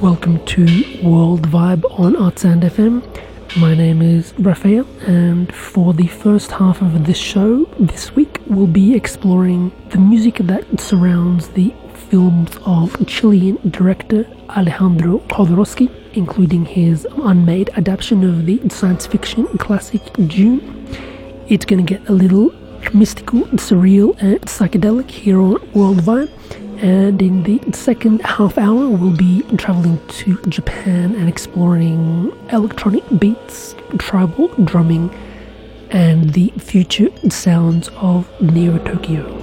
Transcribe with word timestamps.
Welcome 0.00 0.44
to 0.46 0.64
World 1.02 1.48
Vibe 1.48 1.82
on 1.98 2.14
ArtSound 2.14 2.62
FM. 2.62 3.02
My 3.56 3.74
name 3.74 4.00
is 4.00 4.32
Raphael, 4.38 4.86
and 5.08 5.52
for 5.52 5.92
the 5.92 6.06
first 6.06 6.52
half 6.52 6.80
of 6.80 7.04
this 7.04 7.16
show 7.18 7.64
this 7.80 8.14
week, 8.14 8.40
we'll 8.46 8.68
be 8.68 8.94
exploring 8.94 9.72
the 9.88 9.98
music 9.98 10.36
that 10.36 10.80
surrounds 10.80 11.48
the 11.48 11.74
films 12.10 12.56
of 12.64 12.94
Chilean 13.08 13.58
director 13.70 14.24
Alejandro 14.50 15.18
Jodorowsky, 15.30 15.90
including 16.12 16.64
his 16.64 17.04
unmade 17.24 17.70
adaptation 17.76 18.22
of 18.22 18.46
the 18.46 18.68
science 18.68 19.04
fiction 19.04 19.46
classic 19.58 20.12
Dune. 20.28 20.86
It's 21.48 21.64
gonna 21.64 21.82
get 21.82 22.08
a 22.08 22.12
little 22.12 22.52
mystical, 22.94 23.40
surreal, 23.58 24.16
and 24.22 24.40
psychedelic 24.42 25.10
here 25.10 25.40
on 25.40 25.56
World 25.72 26.02
Vibe. 26.02 26.30
And 26.80 27.20
in 27.20 27.42
the 27.42 27.60
second 27.72 28.22
half 28.22 28.56
hour, 28.56 28.88
we'll 28.88 29.16
be 29.16 29.42
traveling 29.56 29.98
to 30.08 30.40
Japan 30.42 31.16
and 31.16 31.28
exploring 31.28 32.32
electronic 32.52 33.02
beats, 33.18 33.74
tribal 33.98 34.48
drumming, 34.64 35.10
and 35.90 36.32
the 36.34 36.50
future 36.58 37.08
sounds 37.30 37.88
of 37.96 38.28
Neo 38.40 38.78
Tokyo. 38.78 39.37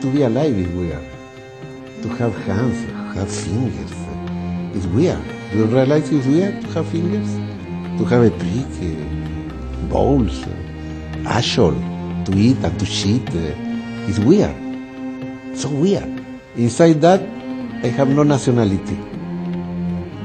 To 0.00 0.10
be 0.10 0.22
alive 0.22 0.56
is 0.56 0.68
weird. 0.68 1.04
To 2.02 2.08
have 2.16 2.34
hands, 2.44 2.78
have 3.14 3.30
fingers. 3.30 3.92
It's 4.74 4.86
weird. 4.86 5.22
Do 5.50 5.58
you 5.58 5.64
realize 5.66 6.10
it's 6.10 6.26
weird 6.26 6.60
to 6.62 6.66
have 6.68 6.88
fingers? 6.88 7.28
To 7.98 8.04
have 8.06 8.22
a 8.24 8.30
prick, 8.30 8.72
uh, 8.80 9.86
bowls, 9.88 10.46
uh, 10.46 11.28
asshole, 11.28 11.76
to 12.24 12.32
eat 12.34 12.56
and 12.64 12.78
to 12.80 12.86
shit. 12.86 13.28
Uh, 13.28 13.52
it's 14.08 14.18
weird. 14.18 14.56
So 15.56 15.68
weird. 15.68 16.24
Inside 16.56 17.00
that, 17.02 17.20
I 17.82 17.88
have 17.88 18.08
no 18.08 18.22
nationality. 18.22 18.96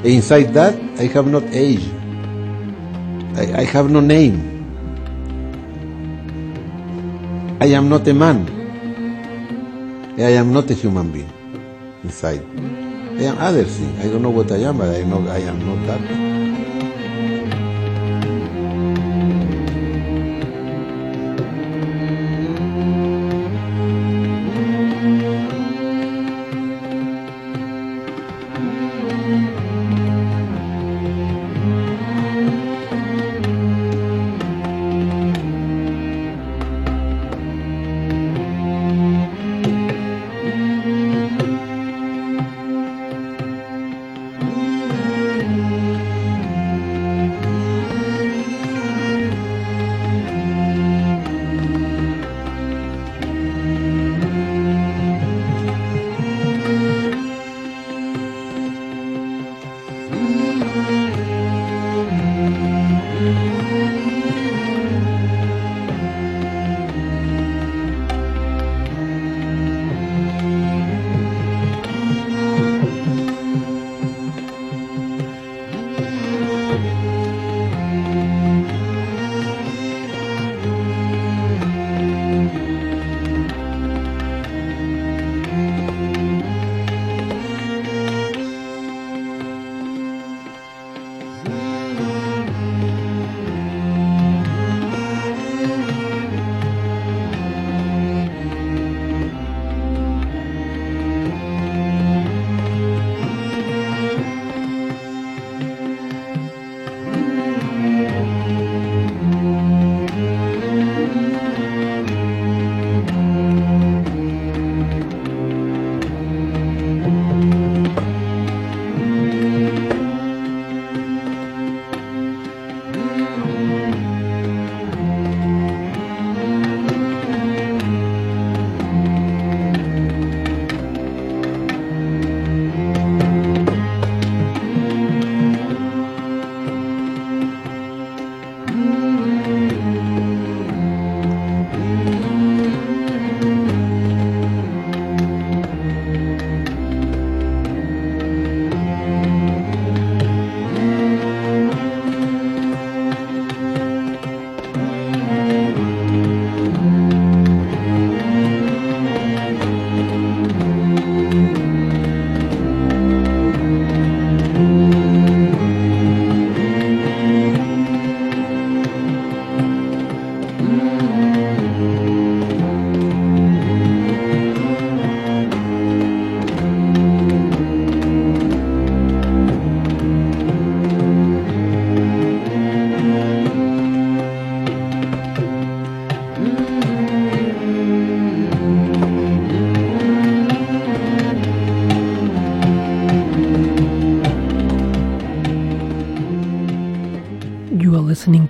Inside 0.03 0.53
that, 0.53 0.75
I 0.99 1.07
have 1.07 1.27
not 1.27 1.43
age. 1.51 1.85
I, 3.35 3.61
I 3.61 3.63
have 3.65 3.91
no 3.91 3.99
name. 3.99 4.39
I 7.59 7.67
am 7.67 7.89
not 7.89 8.07
a 8.07 8.13
man. 8.13 8.54
Eh, 10.17 10.23
I 10.23 10.31
am 10.39 10.53
not 10.53 10.71
a 10.71 10.73
human 10.73 11.11
being 11.11 11.29
inside. 12.03 12.39
Eh, 13.19 13.19
ah, 13.19 13.19
I 13.19 13.23
am 13.27 13.37
other 13.37 13.65
thing. 13.65 13.99
I 13.99 14.07
don't 14.07 14.21
know 14.21 14.29
what 14.29 14.49
I 14.49 14.63
am, 14.63 14.77
but 14.77 14.95
I 14.95 15.03
know 15.03 15.19
I 15.27 15.39
am 15.39 15.59
not 15.59 15.87
that. 15.87 16.44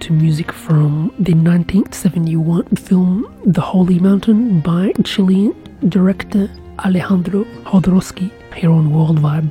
To 0.05 0.13
music 0.13 0.51
from 0.51 1.11
the 1.17 1.33
1971 1.33 2.67
film 2.75 3.25
The 3.43 3.61
Holy 3.61 3.97
Mountain 3.97 4.59
by 4.61 4.93
Chilean 5.03 5.55
director 5.89 6.47
Alejandro 6.77 7.45
Jodorowsky 7.65 8.29
here 8.53 8.69
on 8.69 8.93
World 8.93 9.17
Vibe. 9.19 9.49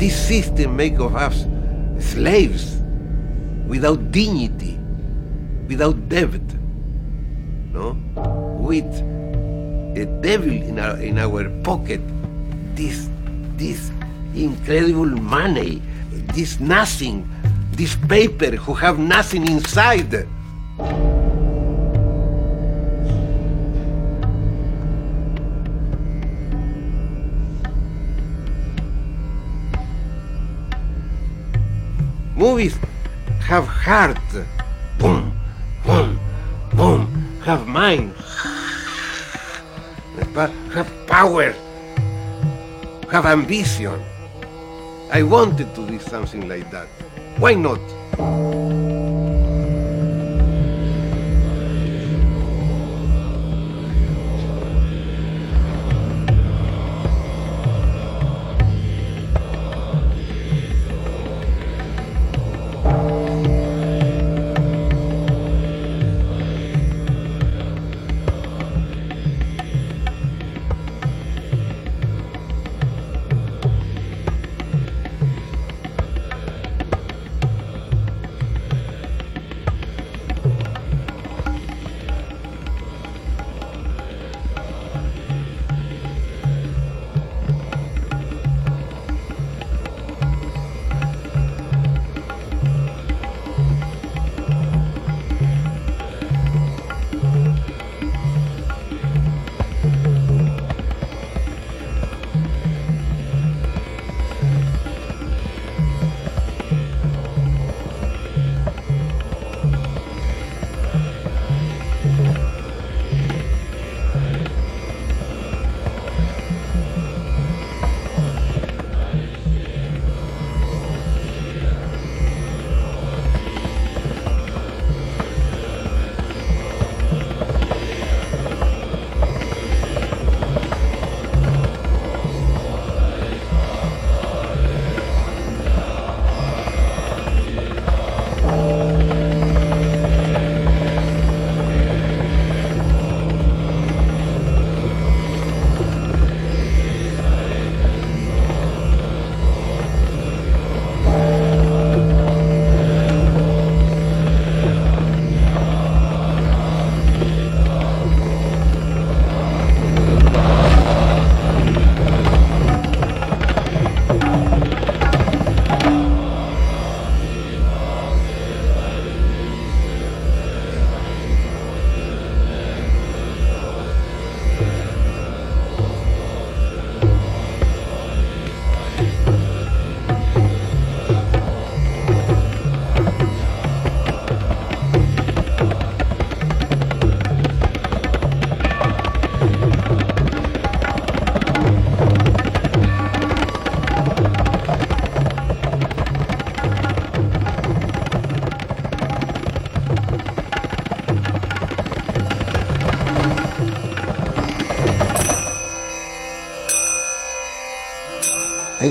This 0.00 0.16
system 0.26 0.74
makes 0.74 0.98
of 0.98 1.14
us 1.14 1.46
slaves 2.00 2.82
without 3.68 4.10
dignity, 4.10 4.76
without 5.68 6.08
debt 6.08 6.40
no? 7.74 8.03
With 8.64 8.86
a 9.94 10.06
devil 10.22 10.50
in 10.50 10.78
our, 10.78 10.96
in 10.96 11.18
our 11.18 11.50
pocket, 11.62 12.00
this, 12.74 13.10
this 13.56 13.90
incredible 14.34 15.04
money, 15.04 15.82
this 16.32 16.58
nothing, 16.60 17.28
this 17.72 17.94
paper 18.08 18.56
who 18.56 18.72
have 18.72 18.98
nothing 18.98 19.46
inside. 19.46 20.26
Movies 32.34 32.76
have 33.40 33.66
heart. 33.66 34.18
Boom, 34.98 35.38
boom, 35.84 36.18
boom 36.72 37.24
have 37.44 37.66
mind, 37.66 38.10
have 40.34 40.90
power, 41.06 41.52
have 43.10 43.26
ambition. 43.26 44.02
I 45.12 45.22
wanted 45.22 45.74
to 45.76 45.86
do 45.86 45.98
something 46.00 46.48
like 46.48 46.70
that. 46.70 46.88
Why 47.38 47.54
not? 47.54 47.78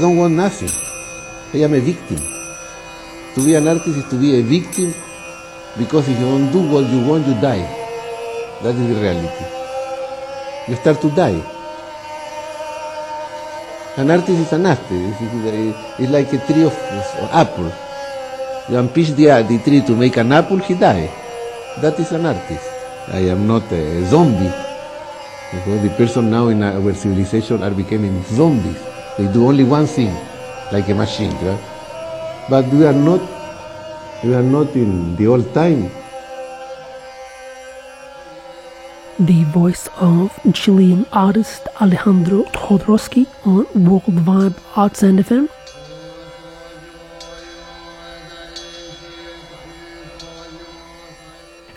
Don't 0.03 0.17
want 0.17 0.33
nothing. 0.35 0.67
I 1.53 1.63
am 1.63 1.73
a 1.73 1.79
victim. 1.79 2.19
To 3.35 3.39
be 3.39 3.55
an 3.55 3.67
artist 3.69 3.95
is 4.03 4.07
to 4.11 4.19
be 4.19 4.35
a 4.35 4.41
victim 4.43 4.93
because 5.77 6.09
if 6.09 6.19
you 6.19 6.25
don't 6.25 6.51
do 6.51 6.59
what 6.59 6.91
you 6.91 7.07
want, 7.07 7.25
you 7.25 7.33
die. 7.39 7.63
That 8.61 8.75
is 8.75 8.83
the 8.83 8.99
reality. 8.99 9.45
You 10.67 10.75
start 10.75 10.99
to 11.01 11.09
die. 11.15 11.39
An 13.95 14.11
artist 14.11 14.43
is 14.43 14.51
an 14.51 14.65
artist. 14.65 14.91
It's, 14.91 16.11
like 16.11 16.27
a 16.33 16.39
tree 16.51 16.63
of, 16.67 16.75
of 16.75 17.29
apple. 17.31 17.71
You 18.67 18.79
unpiece 18.79 19.13
the, 19.13 19.29
uh, 19.31 19.41
the 19.43 19.59
tree 19.59 19.81
to 19.87 19.95
make 19.95 20.17
an 20.17 20.33
apple, 20.33 20.57
he 20.57 20.73
die. 20.73 21.07
That 21.79 21.97
is 21.97 22.11
an 22.11 22.25
artist. 22.25 22.67
I 23.07 23.19
am 23.31 23.47
not 23.47 23.71
a 23.71 24.03
zombie. 24.05 24.51
Because 25.53 25.81
the 25.81 25.93
person 25.95 26.29
now 26.29 26.49
in 26.49 26.61
our 26.61 26.93
civilization 26.93 27.63
are 27.63 27.71
becoming 27.71 28.21
zombies. 28.23 28.92
They 29.17 29.27
do 29.31 29.47
only 29.47 29.63
one 29.63 29.85
thing, 29.85 30.13
like 30.71 30.89
a 30.89 30.95
machine, 30.95 31.33
right? 31.45 31.59
But 32.49 32.65
we 32.73 32.83
are 32.85 32.93
not, 32.93 33.21
we 34.23 34.33
are 34.33 34.41
not 34.41 34.75
in 34.75 35.15
the 35.15 35.27
old 35.27 35.53
time. 35.53 35.91
The 39.19 39.43
voice 39.43 39.87
of 39.97 40.31
Chilean 40.53 41.05
artist 41.11 41.67
Alejandro 41.79 42.43
Jodorowsky 42.45 43.27
on 43.45 43.67
World 43.85 44.17
Vibe 44.25 44.55
ArtSound 44.73 45.19
FM. 45.19 45.47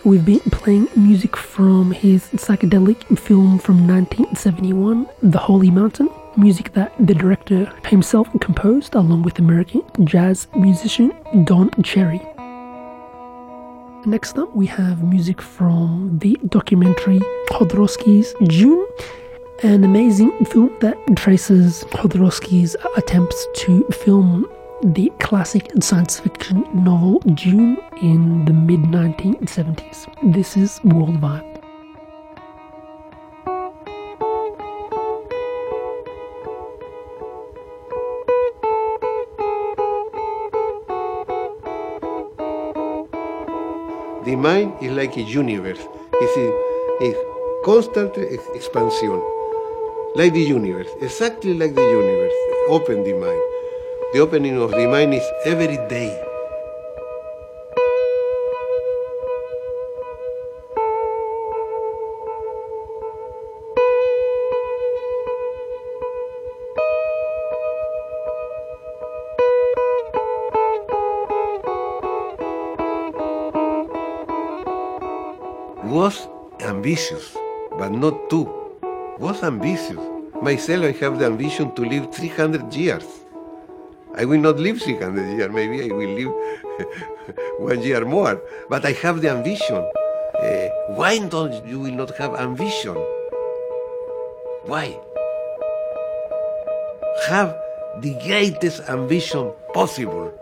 We've 0.06 0.24
been 0.24 0.38
playing 0.52 0.86
music 0.94 1.36
from 1.36 1.90
his 1.90 2.28
psychedelic 2.28 3.18
film 3.18 3.58
from 3.58 3.88
1971, 3.88 5.08
The 5.20 5.38
Holy 5.38 5.68
Mountain, 5.68 6.10
music 6.36 6.72
that 6.74 6.94
the 7.04 7.12
director 7.12 7.64
himself 7.88 8.28
composed 8.40 8.94
along 8.94 9.24
with 9.24 9.40
American 9.40 9.82
jazz 10.04 10.46
musician 10.54 11.12
Don 11.42 11.72
Cherry. 11.82 12.20
Next 14.06 14.38
up, 14.38 14.54
we 14.54 14.66
have 14.66 15.02
music 15.02 15.42
from 15.42 16.20
the 16.20 16.38
documentary 16.50 17.18
Jodorowsky's 17.50 18.32
Dune, 18.44 18.86
an 19.64 19.82
amazing 19.82 20.30
film 20.44 20.70
that 20.82 20.96
traces 21.16 21.82
Jodorowsky's 21.90 22.76
attempts 22.96 23.44
to 23.56 23.82
film 23.88 24.46
the 24.82 25.10
classic 25.20 25.70
science 25.80 26.20
fiction 26.20 26.64
novel 26.72 27.18
Dune 27.20 27.78
in 28.02 28.44
the 28.44 28.52
mid 28.52 28.80
1970s. 28.80 30.06
This 30.34 30.56
is 30.56 30.80
World 30.84 31.20
Vibe. 31.20 31.52
The 44.24 44.36
mind 44.36 44.74
is 44.82 44.92
like 44.92 45.16
a 45.16 45.22
universe. 45.22 45.80
It's 46.12 46.36
a, 46.36 47.06
a 47.06 47.62
constant 47.64 48.18
ex- 48.18 48.48
expansion. 48.54 49.22
Like 50.16 50.32
the 50.32 50.42
universe. 50.42 50.88
Exactly 51.00 51.54
like 51.54 51.74
the 51.74 51.82
universe. 51.82 52.32
Open 52.68 53.04
the 53.04 53.14
mind. 53.14 53.55
The 54.16 54.22
opening 54.22 54.56
of 54.56 54.70
the 54.70 54.88
mind 54.88 55.12
is 55.12 55.28
every 55.44 55.76
day. 55.92 56.08
was 75.84 76.26
ambitious, 76.60 77.36
but 77.78 77.90
not 77.90 78.30
too. 78.30 78.48
Was 79.18 79.42
ambitious. 79.42 80.00
Myself, 80.40 80.84
I 80.86 80.92
have 81.04 81.18
the 81.18 81.26
ambition 81.26 81.74
to 81.74 81.82
live 81.84 82.14
300 82.14 82.72
years. 82.72 83.25
I 84.18 84.24
will 84.24 84.40
not 84.40 84.58
live 84.58 84.80
300 84.80 85.36
years, 85.36 85.52
maybe 85.52 85.84
I 85.84 85.94
will 85.94 86.08
live 86.08 86.32
one 87.58 87.82
year 87.82 88.04
more, 88.04 88.40
but 88.68 88.84
I 88.84 88.92
have 88.92 89.20
the 89.20 89.28
ambition. 89.30 89.76
Uh, 89.76 90.68
why 90.96 91.18
don't 91.18 91.66
you 91.66 91.80
will 91.80 91.92
not 91.92 92.16
have 92.16 92.34
ambition? 92.34 92.96
Why? 94.64 94.98
Have 97.28 97.56
the 98.00 98.14
greatest 98.26 98.88
ambition 98.88 99.52
possible. 99.74 100.32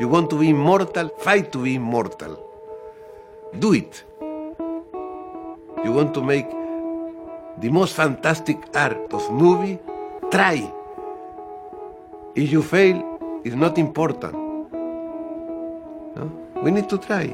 You 0.00 0.08
want 0.08 0.28
to 0.30 0.38
be 0.38 0.50
immortal? 0.50 1.08
Fight 1.18 1.52
to 1.52 1.62
be 1.62 1.76
immortal. 1.76 2.42
Do 3.58 3.72
it. 3.72 4.02
You 5.84 5.92
want 5.92 6.12
to 6.14 6.22
make 6.22 6.50
the 7.60 7.70
most 7.70 7.94
fantastic 7.94 8.58
art 8.74 9.12
of 9.12 9.30
movie? 9.32 9.78
Try. 10.30 10.75
If 12.36 12.52
you 12.52 12.62
fail, 12.62 13.40
it's 13.46 13.54
not 13.56 13.78
important. 13.78 14.34
No? 16.14 16.30
We 16.62 16.70
need 16.70 16.86
to 16.90 16.98
try. 16.98 17.24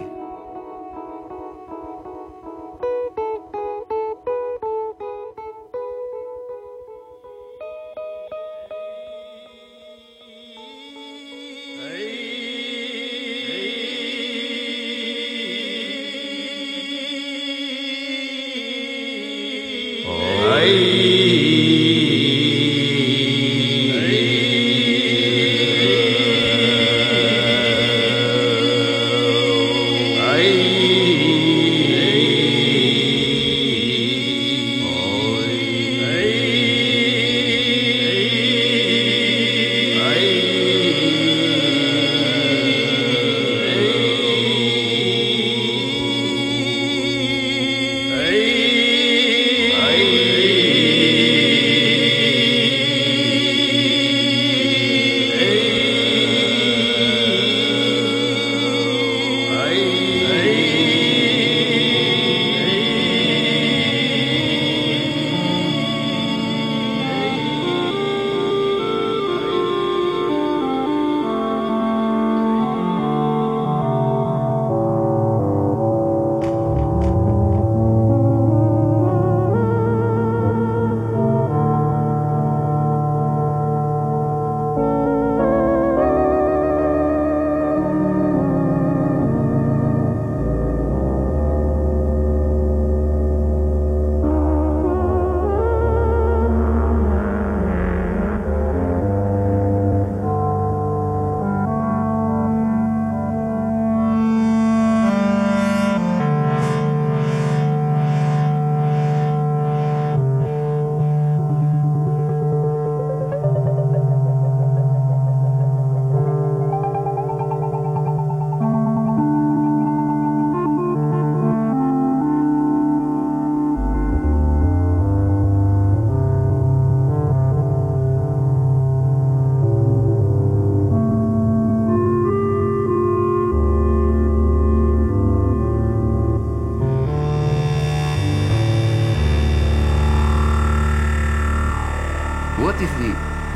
is 142.82 142.90
the, 142.98 143.12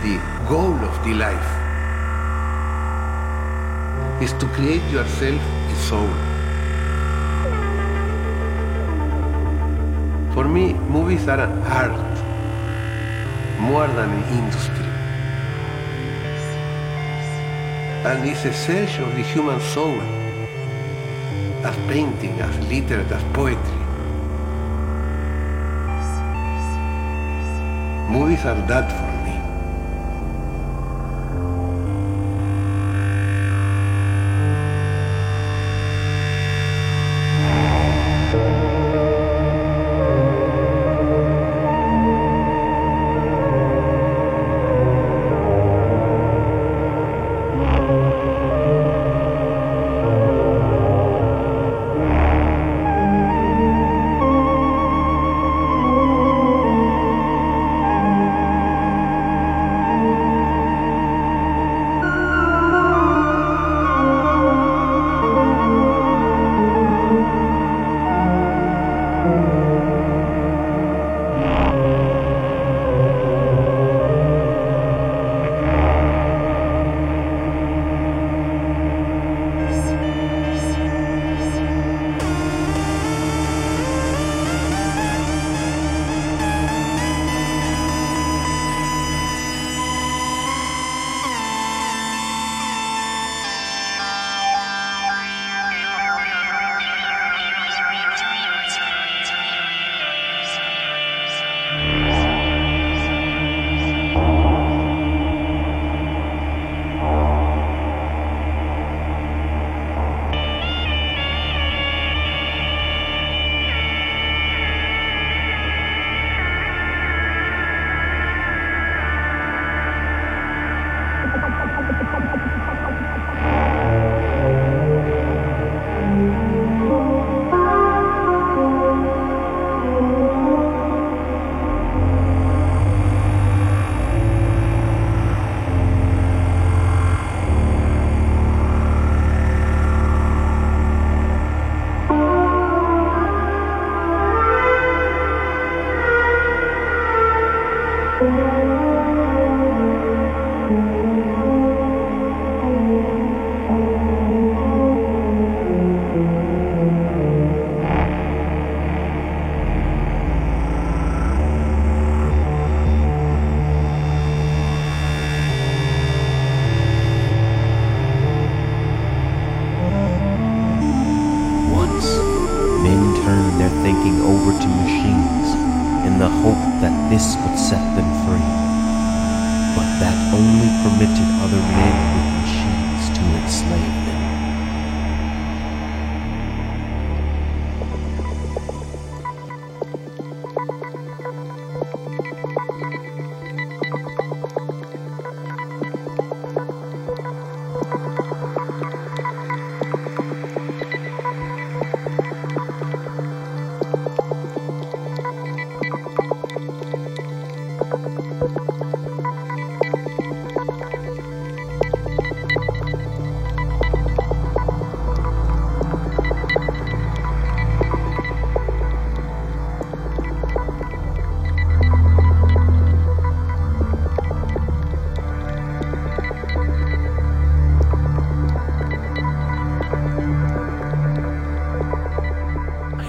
the 0.07 0.15
goal 0.49 0.75
of 0.89 0.95
the 1.05 1.15
life? 1.15 1.51
Is 4.23 4.33
to 4.35 4.47
create 4.55 4.87
yourself 4.91 5.41
a 5.43 5.77
soul. 5.89 6.13
For 10.33 10.45
me, 10.45 10.75
movies 10.75 11.27
are 11.27 11.41
an 11.41 11.59
art 11.63 12.07
more 13.59 13.89
than 13.89 14.11
an 14.11 14.25
industry. 14.39 14.87
And 18.07 18.29
it's 18.29 18.45
a 18.45 18.53
search 18.53 19.01
of 19.01 19.15
the 19.17 19.23
human 19.23 19.61
soul 19.61 20.01
as 21.67 21.77
painting, 21.91 22.41
as 22.41 22.55
literature, 22.69 23.15
as 23.15 23.25
poetry. 23.35 23.83
Movies 28.09 28.45
are 28.45 28.61
that 28.69 28.89
for 28.93 29.16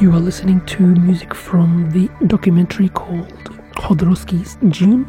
You 0.08 0.14
are 0.14 0.22
listening 0.22 0.66
to 0.68 0.84
music 0.84 1.36
from 1.36 1.92
the 1.92 2.10
documentary 2.28 2.88
called 2.88 3.28
Jodorowsky's 3.76 4.56
Dune 4.70 5.06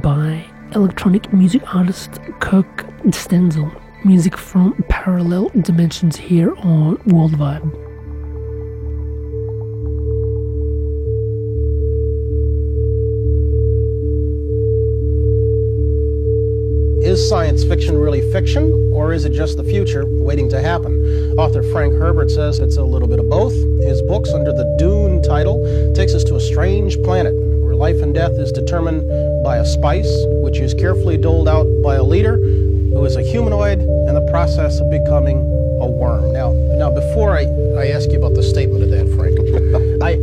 by 0.00 0.46
electronic 0.74 1.30
music 1.34 1.74
artist 1.74 2.20
Kurt 2.40 2.64
Stenzel. 3.08 3.70
Music 4.02 4.38
from 4.38 4.82
Parallel 4.88 5.50
Dimensions 5.60 6.16
here 6.16 6.54
on 6.60 6.98
World 7.04 7.32
Vibe. 7.32 7.83
Is 17.64 17.70
fiction 17.70 17.96
really 17.96 18.20
fiction, 18.30 18.92
or 18.92 19.14
is 19.14 19.24
it 19.24 19.32
just 19.32 19.56
the 19.56 19.64
future 19.64 20.04
waiting 20.06 20.50
to 20.50 20.60
happen? 20.60 21.00
Author 21.38 21.62
Frank 21.62 21.94
Herbert 21.94 22.30
says 22.30 22.58
it's 22.58 22.76
a 22.76 22.84
little 22.84 23.08
bit 23.08 23.18
of 23.18 23.30
both. 23.30 23.54
His 23.80 24.02
books, 24.02 24.28
under 24.34 24.52
the 24.52 24.76
Dune 24.78 25.22
title, 25.22 25.64
takes 25.94 26.12
us 26.12 26.24
to 26.24 26.36
a 26.36 26.40
strange 26.40 27.02
planet 27.02 27.32
where 27.32 27.74
life 27.74 28.02
and 28.02 28.12
death 28.12 28.32
is 28.32 28.52
determined 28.52 29.08
by 29.42 29.56
a 29.56 29.64
spice, 29.64 30.12
which 30.44 30.58
is 30.58 30.74
carefully 30.74 31.16
doled 31.16 31.48
out 31.48 31.64
by 31.82 31.94
a 31.94 32.02
leader 32.02 32.36
who 32.36 33.02
is 33.06 33.16
a 33.16 33.22
humanoid 33.22 33.80
in 33.80 34.12
the 34.12 34.28
process 34.30 34.78
of 34.78 34.90
becoming 34.90 35.38
a 35.80 35.86
worm. 35.86 36.34
Now, 36.34 36.52
now 36.76 36.90
before 36.90 37.34
I, 37.34 37.44
I 37.80 37.86
ask 37.96 38.10
you 38.10 38.18
about 38.18 38.34
the 38.34 38.42
statement 38.42 38.84
of 38.84 38.90
that, 38.90 39.08
Frank, 39.16 39.40
I, 40.02 40.16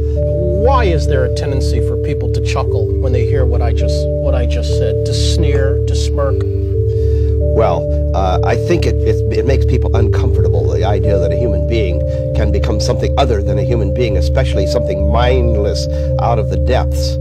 why 0.61 0.83
is 0.83 1.07
there 1.07 1.25
a 1.25 1.35
tendency 1.35 1.79
for 1.87 1.97
people 2.03 2.31
to 2.33 2.41
chuckle 2.41 2.85
when 3.01 3.13
they 3.13 3.25
hear 3.25 3.47
what 3.47 3.63
I 3.63 3.73
just 3.73 3.97
what 4.21 4.35
I 4.35 4.45
just 4.45 4.69
said, 4.77 5.07
to 5.07 5.13
sneer, 5.15 5.83
to 5.87 5.95
smirk? 5.95 6.60
Well, 7.53 7.87
uh, 8.15 8.39
I 8.45 8.55
think 8.55 8.85
it, 8.85 8.95
it, 8.95 9.15
it, 9.31 9.45
makes 9.45 9.65
people 9.65 9.95
uncomfortable, 9.95 10.67
the 10.69 10.83
idea 10.83 11.17
that 11.17 11.31
a 11.31 11.35
human 11.37 11.67
being 11.67 11.99
can 12.35 12.51
become 12.51 12.79
something 12.79 13.13
other 13.17 13.41
than 13.41 13.59
a 13.59 13.63
human 13.63 13.93
being, 13.93 14.17
especially 14.17 14.67
something 14.67 15.11
mindless 15.11 15.87
out 16.19 16.39
of 16.39 16.49
the 16.49 16.57
depths 16.57 17.17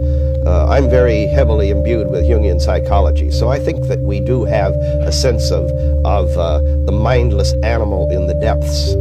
uh, 0.46 0.66
I'm 0.68 0.88
very 0.88 1.26
heavily 1.26 1.70
imbued 1.70 2.10
with 2.10 2.24
Jungian 2.24 2.60
psychology, 2.60 3.30
so 3.30 3.48
I 3.48 3.58
think 3.58 3.86
that 3.88 3.98
we 4.00 4.20
do 4.20 4.44
have 4.44 4.72
a 4.72 5.12
sense 5.12 5.50
of, 5.50 5.70
of 6.04 6.36
uh, 6.36 6.60
the 6.86 6.92
mindless 6.92 7.52
animal 7.62 8.10
in 8.10 8.26
the 8.26 8.34
depths. 8.34 8.94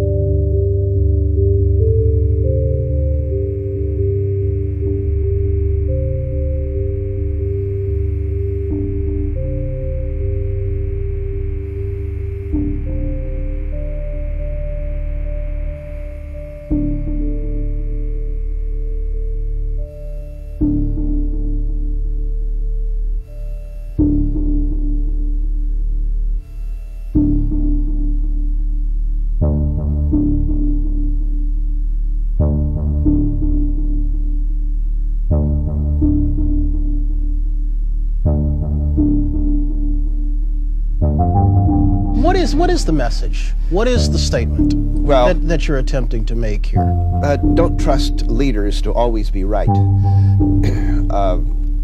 What 42.60 42.70
is 42.70 42.84
the 42.84 42.92
message? 42.92 43.54
What 43.70 43.88
is 43.88 44.12
the 44.12 44.18
statement 44.18 44.74
Well- 44.74 45.28
that, 45.28 45.48
that 45.48 45.66
you're 45.66 45.78
attempting 45.78 46.26
to 46.26 46.36
make 46.36 46.66
here? 46.66 46.82
Uh, 47.24 47.38
don't 47.38 47.80
trust 47.80 48.28
leaders 48.28 48.82
to 48.82 48.92
always 48.92 49.30
be 49.30 49.46
right. 49.46 49.70
uh, 51.10 51.40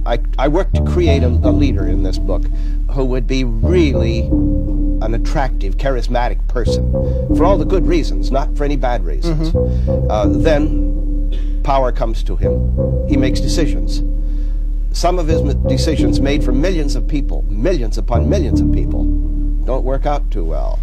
I, 0.05 0.19
I 0.37 0.49
worked 0.49 0.75
to 0.75 0.83
create 0.83 1.23
a, 1.23 1.27
a 1.27 1.49
leader 1.49 1.87
in 1.87 2.03
this 2.03 2.17
book 2.19 2.43
who 2.91 3.05
would 3.05 3.25
be 3.25 3.45
really 3.45 4.23
an 5.01 5.13
attractive, 5.13 5.77
charismatic 5.77 6.45
person 6.49 6.91
for 7.37 7.45
all 7.45 7.57
the 7.57 7.63
good 7.63 7.87
reasons, 7.87 8.29
not 8.29 8.53
for 8.57 8.65
any 8.65 8.75
bad 8.75 9.05
reasons. 9.05 9.55
Uh, 10.09 10.25
then 10.27 11.61
power 11.63 11.93
comes 11.93 12.21
to 12.23 12.35
him. 12.35 13.07
He 13.07 13.15
makes 13.15 13.39
decisions. 13.39 14.03
Some 14.91 15.19
of 15.19 15.27
his 15.27 15.41
decisions 15.69 16.19
made 16.19 16.43
for 16.43 16.51
millions 16.51 16.95
of 16.95 17.07
people, 17.07 17.43
millions 17.43 17.97
upon 17.97 18.27
millions 18.27 18.59
of 18.59 18.73
people, 18.73 19.14
don't 19.65 19.83
work 19.83 20.05
out 20.05 20.29
too 20.29 20.45
well. 20.45 20.79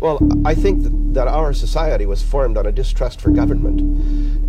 Well, 0.00 0.20
I 0.46 0.54
think 0.54 0.84
that, 0.84 0.97
our 1.48 1.54
society 1.54 2.04
was 2.04 2.22
formed 2.22 2.58
on 2.58 2.66
a 2.66 2.72
distrust 2.72 3.22
for 3.22 3.30
government, 3.30 3.80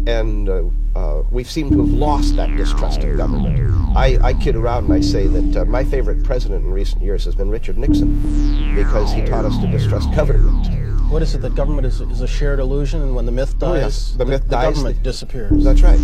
and 0.06 0.50
uh, 0.50 0.64
uh, 0.98 1.24
we 1.32 1.46
seem 1.46 1.70
to 1.72 1.78
have 1.78 1.88
lost 1.94 2.36
that 2.36 2.54
distrust 2.58 3.02
of 3.06 3.16
government. 3.16 3.58
I, 3.96 4.18
I 4.22 4.34
kid 4.34 4.58
around 4.58 4.84
and 4.86 4.94
I 4.94 5.00
say 5.00 5.26
that 5.28 5.62
uh, 5.62 5.64
my 5.64 5.86
favorite 5.86 6.26
president 6.26 6.66
in 6.66 6.74
recent 6.74 7.02
years 7.02 7.24
has 7.24 7.36
been 7.36 7.50
Richard 7.50 7.78
Nixon, 7.78 8.76
because 8.76 9.14
he 9.14 9.22
taught 9.26 9.46
us 9.46 9.58
to 9.60 9.68
distrust 9.68 10.14
government. 10.14 10.68
What 11.10 11.22
is 11.22 11.34
it 11.36 11.42
that 11.42 11.56
government 11.56 11.88
is, 11.88 12.02
is 12.02 12.20
a 12.20 12.28
shared 12.28 12.60
illusion, 12.60 13.02
and 13.02 13.16
when 13.16 13.26
the 13.26 13.32
myth 13.32 13.56
Oh, 13.62 13.72
dies, 13.74 13.82
yes. 13.82 14.12
The 14.18 14.26
myth 14.26 14.50
dies, 14.50 14.74
government 14.76 14.98
the- 14.98 15.04
disappears? 15.04 15.64
That's 15.64 15.82
right. 15.82 16.00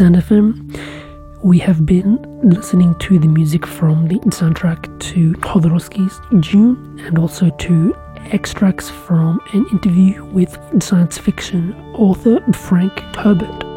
Arts 0.00 0.16
FM. 0.28 0.78
We 1.42 1.58
have 1.58 1.84
been 1.84 2.18
listening 2.48 2.94
to 3.00 3.18
the 3.18 3.26
music 3.26 3.66
from 3.66 4.06
the 4.06 4.20
soundtrack 4.30 5.00
to 5.00 5.32
Jodorowsky's 5.34 6.20
Dune 6.40 7.00
and 7.04 7.18
also 7.18 7.50
to 7.50 7.96
extracts 8.30 8.90
from 8.90 9.40
an 9.52 9.66
interview 9.72 10.24
with 10.26 10.56
science 10.80 11.18
fiction 11.18 11.74
author 11.94 12.40
Frank 12.52 12.92
Herbert. 13.16 13.67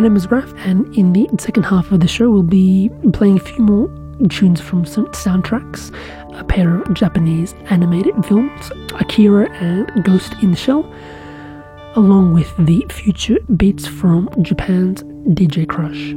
My 0.00 0.04
name 0.04 0.16
is 0.16 0.30
Raf, 0.30 0.50
and 0.64 0.96
in 0.96 1.12
the 1.12 1.28
second 1.38 1.64
half 1.64 1.92
of 1.92 2.00
the 2.00 2.08
show, 2.08 2.30
we'll 2.30 2.42
be 2.42 2.90
playing 3.12 3.36
a 3.36 3.40
few 3.40 3.62
more 3.62 3.86
tunes 4.30 4.58
from 4.58 4.86
some 4.86 5.04
soundtracks, 5.08 5.94
a 6.40 6.42
pair 6.42 6.80
of 6.80 6.94
Japanese 6.94 7.52
animated 7.68 8.14
films, 8.24 8.72
Akira 8.94 9.52
and 9.56 10.02
Ghost 10.02 10.32
in 10.40 10.52
the 10.52 10.56
Shell, 10.56 10.90
along 11.96 12.32
with 12.32 12.50
the 12.56 12.82
future 12.88 13.36
beats 13.58 13.86
from 13.86 14.30
Japan's 14.42 15.02
DJ 15.02 15.66
Krush. 15.66 16.16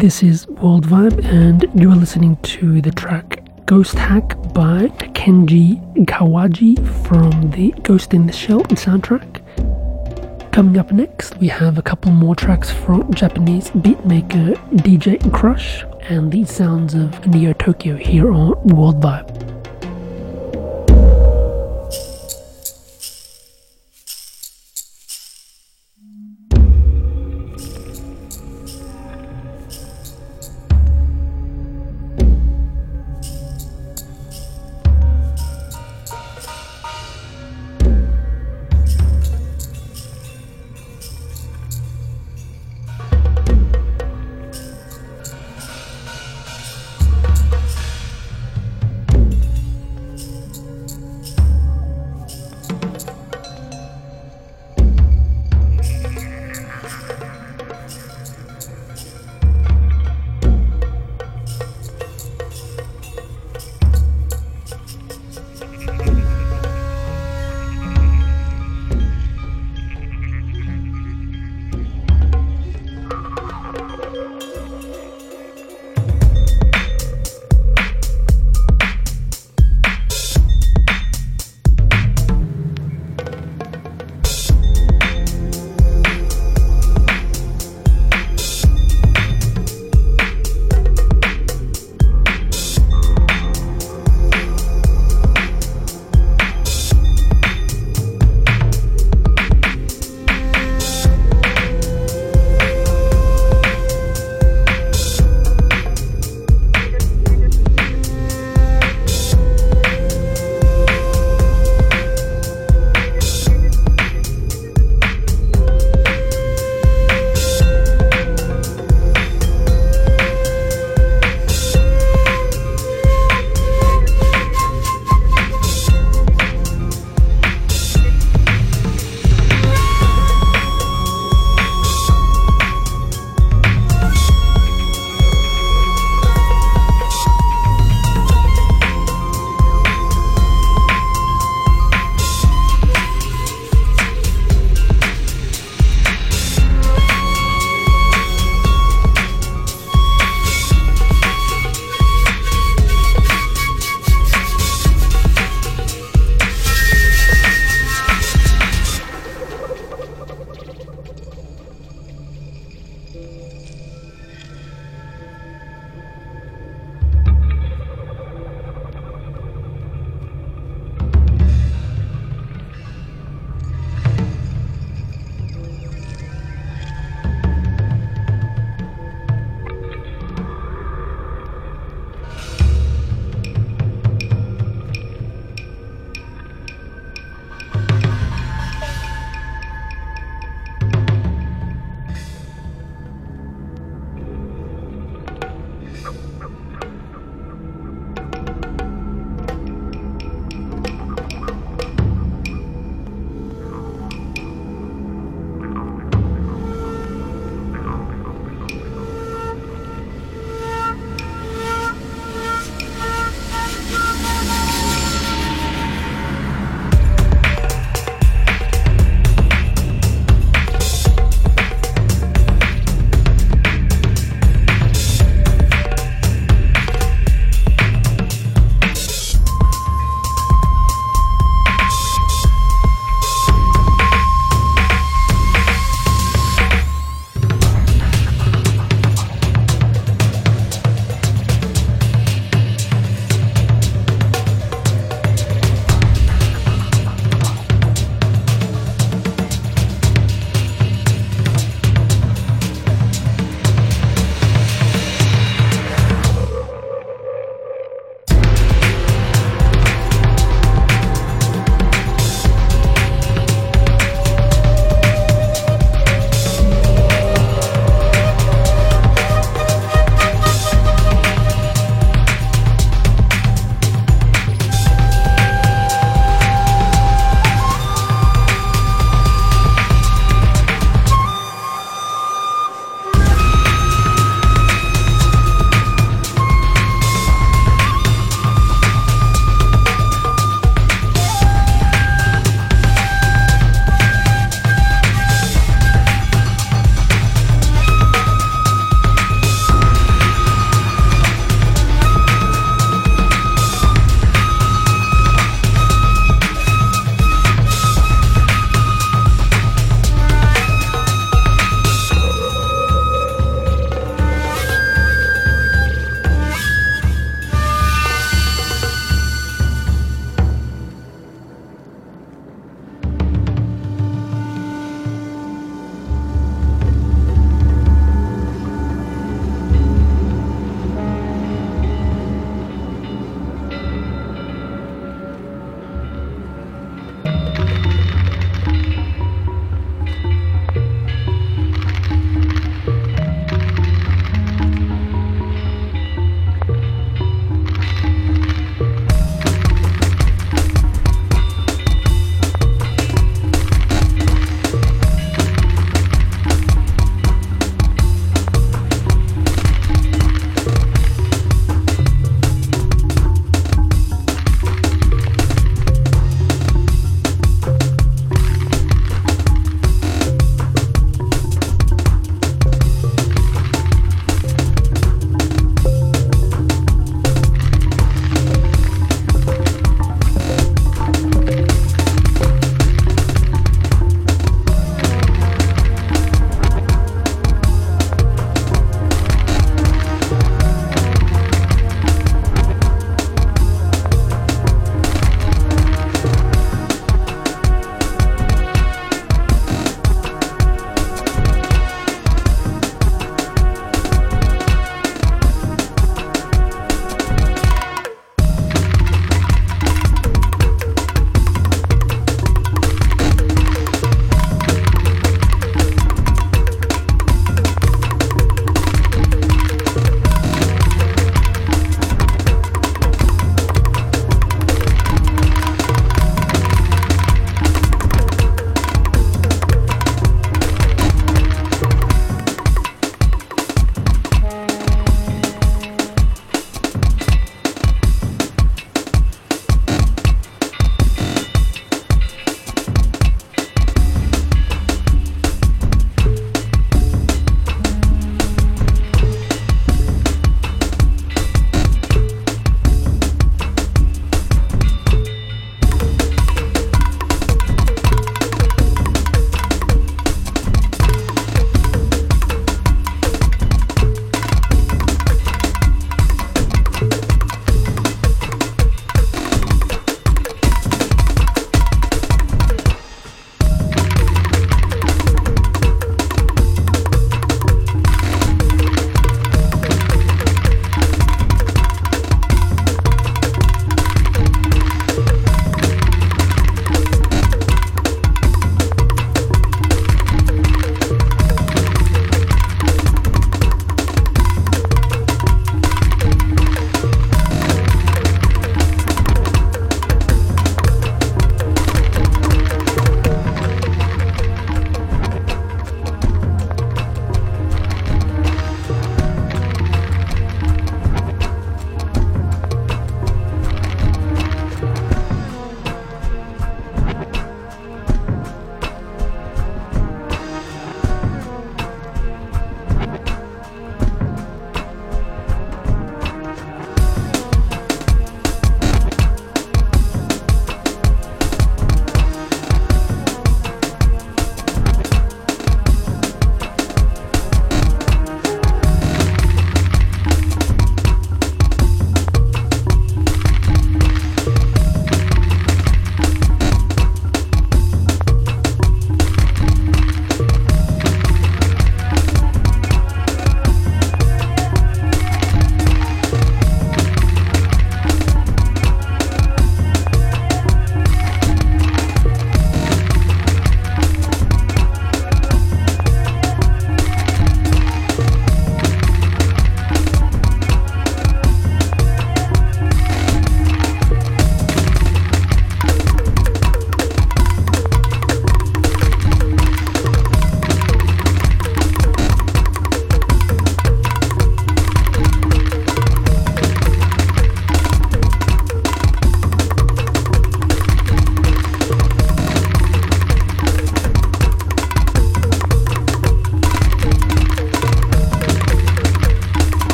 This 0.00 0.22
is 0.22 0.48
World 0.48 0.86
Vibe, 0.86 1.22
and 1.26 1.66
you're 1.74 1.94
listening 1.94 2.36
to 2.36 2.80
the 2.80 2.90
track 2.90 3.42
Ghost 3.66 3.96
Hack 3.96 4.30
by 4.54 4.88
Kenji 5.12 5.78
Kawai 6.06 6.78
from 7.06 7.50
the 7.50 7.72
Ghost 7.82 8.14
in 8.14 8.26
the 8.26 8.32
Shell 8.32 8.62
soundtrack. 8.62 9.42
Coming 10.52 10.78
up 10.78 10.90
next, 10.90 11.36
we 11.36 11.48
have 11.48 11.76
a 11.76 11.82
couple 11.82 12.12
more 12.12 12.34
tracks 12.34 12.70
from 12.70 13.12
Japanese 13.12 13.68
beatmaker 13.72 14.56
DJ 14.78 15.18
Krush 15.32 15.84
and 16.08 16.32
the 16.32 16.46
sounds 16.46 16.94
of 16.94 17.26
Neo 17.26 17.52
Tokyo 17.52 17.94
here 17.96 18.32
on 18.32 18.52
World 18.68 19.02
Vibe. 19.02 19.29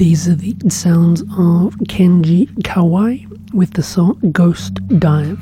These 0.00 0.28
are 0.28 0.34
the 0.34 0.56
sounds 0.70 1.20
of 1.20 1.76
Kenji 1.84 2.48
Kawai 2.62 3.52
with 3.52 3.74
the 3.74 3.82
song 3.82 4.18
Ghost 4.32 4.76
Dive, 4.98 5.38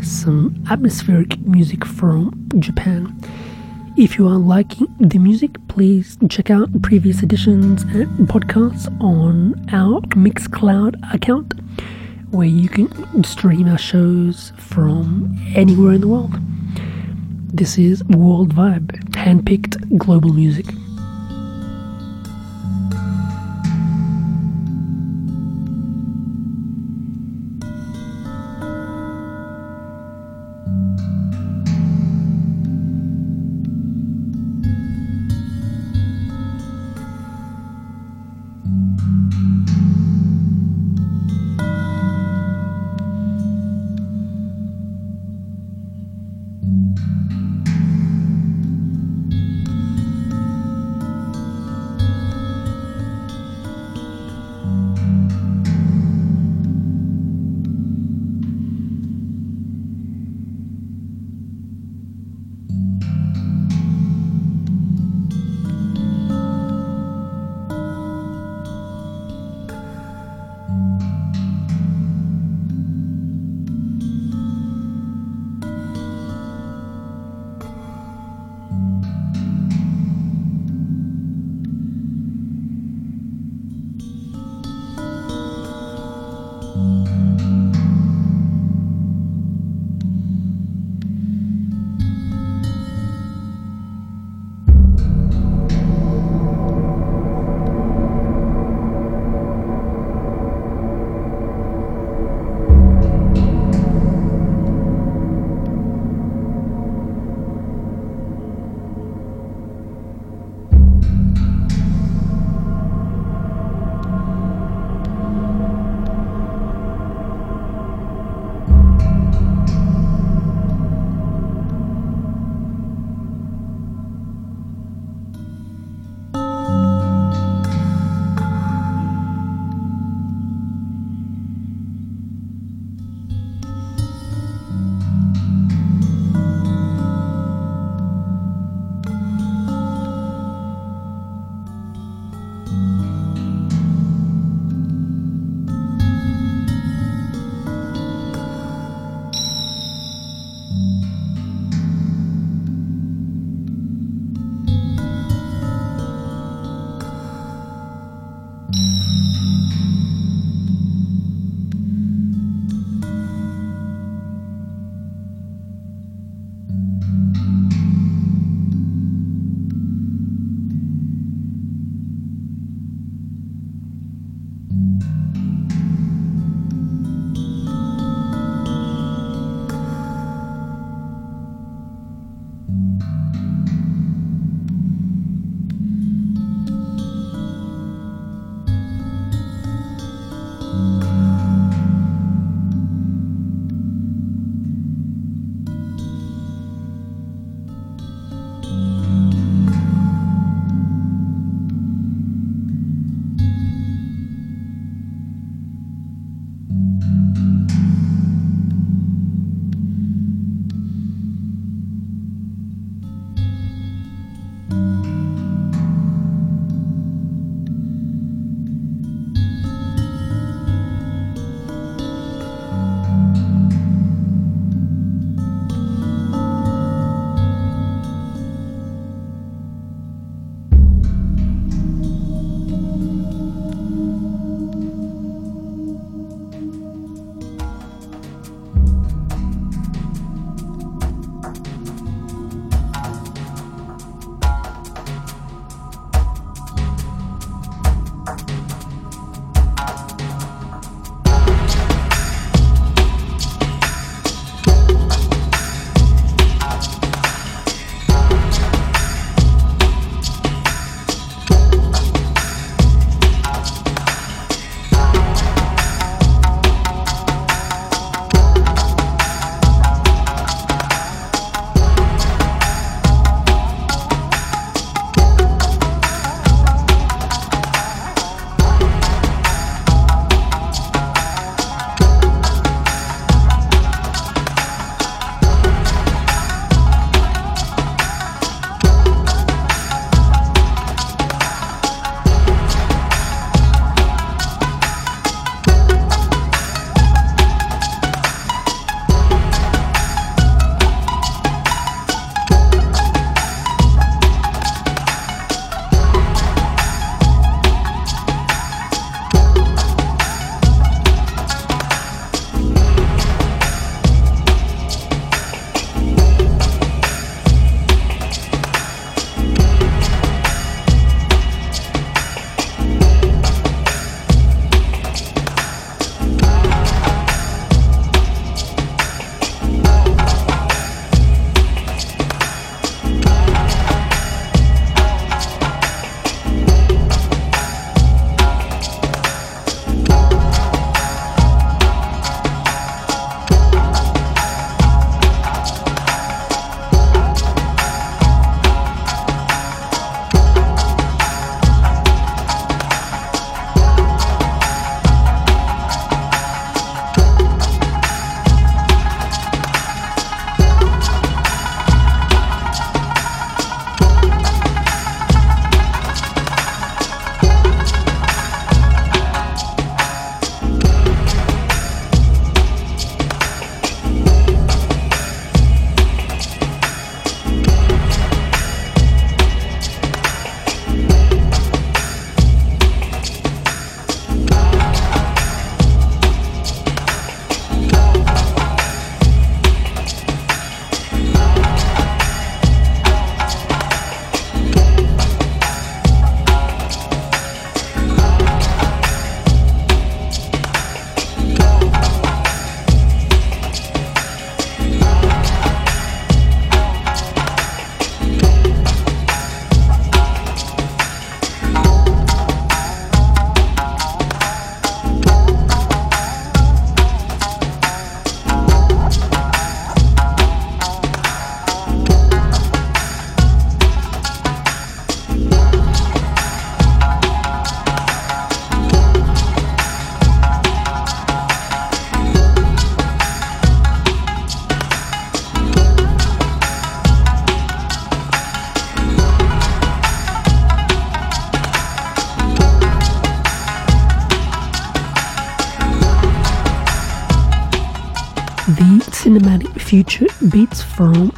some 0.00 0.64
atmospheric 0.70 1.40
music 1.40 1.84
from 1.84 2.48
Japan. 2.60 3.20
If 3.98 4.16
you 4.16 4.28
are 4.28 4.38
liking 4.38 4.86
the 5.00 5.18
music, 5.18 5.56
please 5.66 6.16
check 6.30 6.50
out 6.50 6.70
previous 6.82 7.24
editions 7.24 7.82
and 7.82 8.28
podcasts 8.28 8.86
on 9.02 9.56
our 9.72 10.00
Mixcloud 10.14 11.12
account, 11.12 11.54
where 12.30 12.46
you 12.46 12.68
can 12.68 13.24
stream 13.24 13.66
our 13.66 13.76
shows 13.76 14.52
from 14.56 15.36
anywhere 15.56 15.94
in 15.94 16.02
the 16.02 16.06
world. 16.06 16.38
This 17.52 17.76
is 17.76 18.04
World 18.04 18.54
Vibe, 18.54 18.92
handpicked 19.14 19.98
global 19.98 20.32
music. 20.32 20.66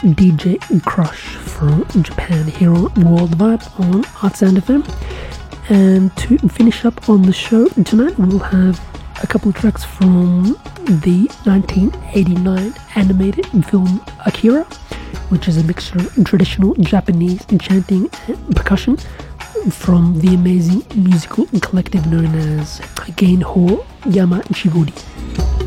DJ 0.00 0.58
Krush 0.82 1.36
from 1.36 1.84
Japan 2.02 2.46
here 2.46 2.72
on 2.72 2.92
World 3.04 3.36
Vibe 3.36 3.80
on 3.80 4.04
ArtSound 4.22 4.58
FM. 4.58 4.84
And 5.70 6.16
to 6.18 6.38
finish 6.48 6.84
up 6.84 7.08
on 7.08 7.22
the 7.22 7.32
show 7.32 7.68
tonight, 7.68 8.16
we'll 8.18 8.38
have 8.38 8.80
a 9.22 9.26
couple 9.26 9.48
of 9.48 9.56
tracks 9.56 9.84
from 9.84 10.56
the 10.86 11.28
1989 11.44 12.74
animated 12.94 13.46
film 13.66 14.00
Akira, 14.24 14.64
which 15.30 15.48
is 15.48 15.56
a 15.56 15.64
mixture 15.64 15.98
of 15.98 16.24
traditional 16.24 16.74
Japanese 16.74 17.44
chanting 17.60 18.08
and 18.28 18.56
percussion 18.56 18.96
from 19.70 20.18
the 20.20 20.34
amazing 20.34 20.84
musical 20.94 21.46
collective 21.60 22.06
known 22.06 22.32
as 22.36 22.80
Geinoh 23.18 23.84
Yamashirogumi. 24.02 25.57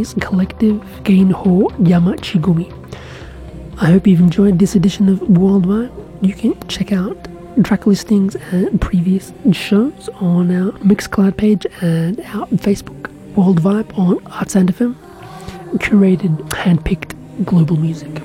Japanese 0.00 0.14
collective 0.14 0.76
Geinoh 1.04 1.68
Yamashirogumi. 1.78 2.72
I 3.82 3.86
hope 3.86 4.06
you've 4.06 4.20
enjoyed 4.20 4.58
this 4.58 4.74
edition 4.74 5.08
of 5.10 5.20
World 5.28 5.66
Vibe. 5.66 5.92
You 6.22 6.32
can 6.32 6.58
check 6.68 6.90
out 6.92 7.18
track 7.64 7.86
listings 7.86 8.34
and 8.50 8.80
previous 8.80 9.32
shows 9.52 10.08
on 10.14 10.50
our 10.50 10.72
Mixcloud 10.80 11.36
page 11.36 11.66
and 11.82 12.18
our 12.20 12.46
Facebook. 12.46 13.10
World 13.36 13.60
Vibe 13.60 13.96
on 13.98 14.16
ArtSound 14.20 14.70
FM, 14.70 14.94
curated, 15.78 16.36
handpicked 16.48 17.14
global 17.44 17.76
music. 17.76 18.19